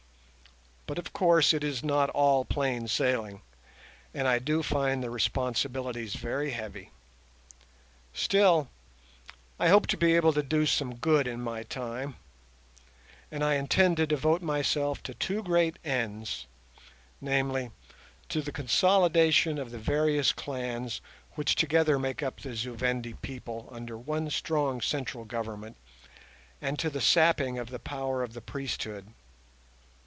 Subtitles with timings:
[0.87, 3.41] But, of course, it is not all plain sailing,
[4.13, 6.89] and I find the responsibilities very heavy.
[8.13, 8.67] Still,
[9.57, 12.17] I hope to be able to do some good in my time,
[13.31, 17.71] and I intend to devote myself to two great ends—namely,
[18.27, 20.99] to the consolidation of the various clans
[21.35, 25.77] which together make up the Zu Vendi people, under one strong central government,
[26.61, 29.07] and to the sapping of the power of the priesthood.